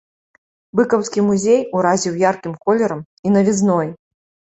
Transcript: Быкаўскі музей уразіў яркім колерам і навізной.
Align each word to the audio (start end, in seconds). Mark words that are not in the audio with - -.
Быкаўскі 0.77 1.19
музей 1.27 1.59
уразіў 1.79 2.17
яркім 2.21 2.55
колерам 2.69 3.05
і 3.29 3.35
навізной. 3.35 3.93